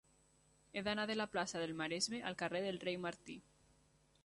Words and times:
He 0.71 0.81
d'anar 0.87 1.05
de 1.11 1.17
la 1.17 1.27
plaça 1.35 1.61
del 1.65 1.75
Maresme 1.83 2.23
al 2.31 2.39
carrer 2.41 2.65
del 2.69 2.83
Rei 2.87 3.01
Martí. 3.07 3.39